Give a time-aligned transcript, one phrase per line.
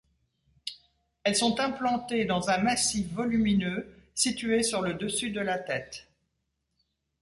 [1.23, 3.85] Elles sont implantées dans un massif volumineux
[4.15, 6.07] situé sur le dessus de la tête.